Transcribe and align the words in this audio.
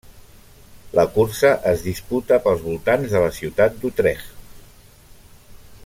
La 0.99 1.03
cursa 1.17 1.51
es 1.73 1.83
disputa 1.89 2.39
pels 2.47 2.65
voltants 2.69 3.13
de 3.13 3.21
la 3.25 3.31
ciutat 3.41 3.79
d'Utrecht. 3.83 4.59